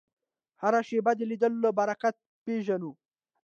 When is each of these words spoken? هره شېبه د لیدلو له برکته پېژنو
هره 0.61 0.81
شېبه 0.87 1.11
د 1.17 1.21
لیدلو 1.29 1.59
له 1.65 1.71
برکته 1.79 2.21
پېژنو 2.43 2.91